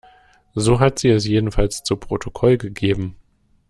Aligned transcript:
So 0.55 0.79
hat 0.79 0.97
sie 0.97 1.09
es 1.09 1.27
jedenfalls 1.27 1.83
zu 1.83 1.95
Protokoll 1.95 2.57
gegeben. 2.57 3.17